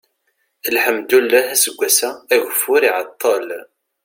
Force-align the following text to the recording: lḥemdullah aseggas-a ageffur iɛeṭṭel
lḥemdullah 0.75 1.45
aseggas-a 1.53 2.09
ageffur 2.33 2.81
iɛeṭṭel 2.89 3.47